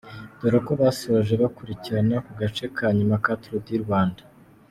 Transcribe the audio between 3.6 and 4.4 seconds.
du Rwanda.